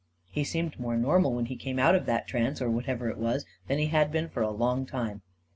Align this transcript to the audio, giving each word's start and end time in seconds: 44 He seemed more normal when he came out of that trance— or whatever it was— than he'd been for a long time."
44 0.29 0.33
He 0.33 0.43
seemed 0.45 0.79
more 0.79 0.97
normal 0.97 1.31
when 1.35 1.45
he 1.45 1.55
came 1.55 1.77
out 1.77 1.93
of 1.93 2.07
that 2.07 2.25
trance— 2.27 2.59
or 2.63 2.71
whatever 2.71 3.07
it 3.09 3.19
was— 3.19 3.45
than 3.67 3.77
he'd 3.77 4.11
been 4.11 4.29
for 4.29 4.41
a 4.41 4.49
long 4.49 4.83
time." 4.83 5.21